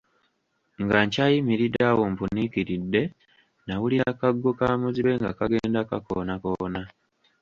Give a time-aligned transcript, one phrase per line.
[0.83, 3.01] Nga nkyayimiridde awo mpuniikiridde
[3.65, 6.81] nawulira kaggo ka muzibe nga kagenda kakoonakoona.